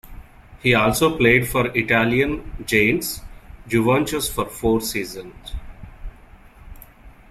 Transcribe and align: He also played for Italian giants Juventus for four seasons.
He 0.63 0.73
also 0.73 1.15
played 1.15 1.47
for 1.47 1.67
Italian 1.77 2.65
giants 2.65 3.21
Juventus 3.67 4.27
for 4.27 4.45
four 4.49 4.81
seasons. 4.81 5.35